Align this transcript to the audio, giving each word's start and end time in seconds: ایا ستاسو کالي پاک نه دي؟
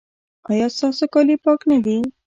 ایا 0.49 0.67
ستاسو 0.75 1.05
کالي 1.13 1.35
پاک 1.43 1.59
نه 1.71 1.77
دي؟ 1.85 1.95